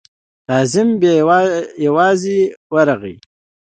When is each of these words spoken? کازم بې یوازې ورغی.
کازم 0.47 0.87
بې 1.01 1.13
یوازې 1.85 2.37
ورغی. 2.73 3.15